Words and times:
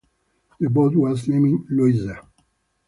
The 0.59 0.67
boat 0.67 0.95
was 0.95 1.27
named 1.27 1.67
"Louisa". 1.69 2.27